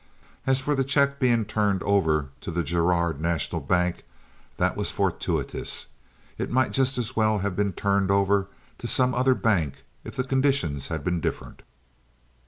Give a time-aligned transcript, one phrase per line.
[0.47, 4.03] As for the check being turned over to the Girard National Bank,
[4.57, 5.89] that was fortuitous.
[6.39, 8.47] It might just as well have been turned over
[8.79, 11.61] to some other bank if the conditions had been different.